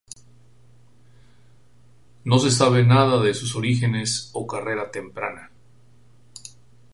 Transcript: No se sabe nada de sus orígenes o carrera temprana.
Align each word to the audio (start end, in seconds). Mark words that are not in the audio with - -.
No 2.23 2.39
se 2.39 2.49
sabe 2.49 2.83
nada 2.83 3.21
de 3.21 3.35
sus 3.35 3.55
orígenes 3.55 4.31
o 4.33 4.47
carrera 4.47 4.89
temprana. 4.89 5.51